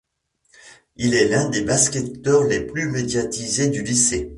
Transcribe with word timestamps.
Il 0.95 1.13
est 1.13 1.27
l'un 1.27 1.47
des 1.49 1.61
basketteurs 1.61 2.45
les 2.45 2.61
plus 2.61 2.89
médiatisés 2.89 3.69
du 3.69 3.83
lycée. 3.83 4.29